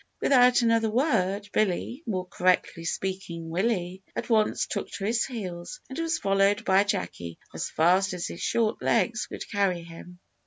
Without 0.19 0.63
another 0.63 0.89
word, 0.89 1.47
Billy, 1.53 2.01
(more 2.07 2.25
correctly 2.25 2.85
speaking, 2.85 3.51
Willie), 3.51 4.01
at 4.15 4.31
once 4.31 4.65
took 4.65 4.89
to 4.93 5.05
his 5.05 5.25
heels, 5.27 5.79
and 5.89 5.99
was 5.99 6.17
followed 6.17 6.65
by 6.65 6.83
Jacky 6.83 7.37
as 7.53 7.69
fast 7.69 8.11
as 8.15 8.25
his 8.25 8.41
short 8.41 8.81
legs 8.81 9.27
could 9.27 9.47
carry 9.51 9.83
him. 9.83 10.17